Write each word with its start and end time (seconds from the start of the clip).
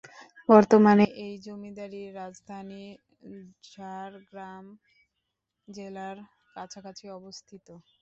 বর্তমানে 0.49 1.05
এই 1.23 1.33
জমিদারির 1.45 2.09
রাজধানী 2.19 2.83
ঝাড়গ্রাম 3.67 4.65
জেলার 5.67 6.17
কাছাকাছি 6.55 7.05
অবস্থিত। 7.19 7.67